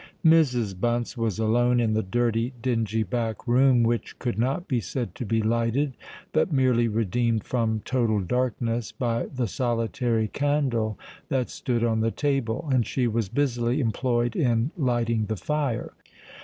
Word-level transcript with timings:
Mrs. 0.25 0.79
Bunce 0.79 1.15
was 1.15 1.37
alone 1.37 1.79
in 1.79 1.93
the 1.93 2.01
dirty, 2.01 2.53
dingy 2.59 3.03
back 3.03 3.47
room, 3.47 3.83
which 3.83 4.17
could 4.17 4.39
not 4.39 4.67
be 4.67 4.79
said 4.79 5.13
to 5.13 5.27
be 5.27 5.43
lighted, 5.43 5.93
but 6.33 6.51
merely 6.51 6.87
redeemed 6.87 7.43
from 7.43 7.81
total 7.85 8.19
darkness, 8.19 8.91
by 8.91 9.27
the 9.27 9.45
solitary 9.45 10.27
candle 10.27 10.97
that 11.29 11.51
stood 11.51 11.83
on 11.83 11.99
the 11.99 12.09
table; 12.09 12.67
and 12.73 12.87
she 12.87 13.05
was 13.05 13.29
busily 13.29 13.79
employed 13.79 14.35
in 14.35 14.71
lighting 14.75 15.27
the 15.27 15.37
fire. 15.37 15.93